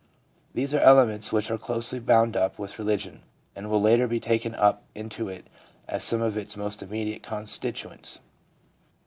These 0.55 0.73
are 0.73 0.79
elements 0.79 1.31
which 1.31 1.51
are 1.51 1.59
closely 1.59 1.99
bound 1.99 2.35
up 2.35 2.57
with 2.57 2.79
religion, 2.79 3.21
and 3.55 3.69
will 3.69 3.79
later 3.79 4.07
be 4.07 4.19
taken 4.19 4.55
up 4.55 4.81
into 4.95 5.29
it 5.29 5.45
as 5.87 6.03
some 6.03 6.23
of 6.23 6.39
its 6.39 6.57
most 6.57 6.81
immediate 6.81 7.21
constituents. 7.21 8.19